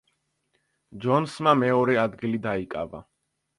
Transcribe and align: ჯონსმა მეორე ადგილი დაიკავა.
ჯონსმა 1.03 1.53
მეორე 1.65 2.01
ადგილი 2.07 2.43
დაიკავა. 2.49 3.07